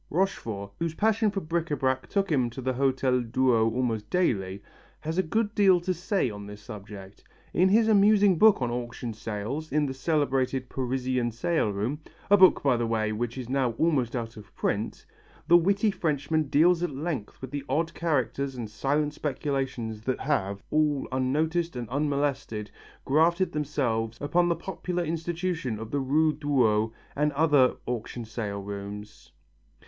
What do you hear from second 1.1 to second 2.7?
for bric à brac took him to